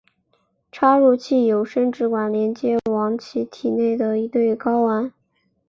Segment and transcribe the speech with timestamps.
[0.71, 5.13] 插入器有生殖管连接往其体内的一对睾丸。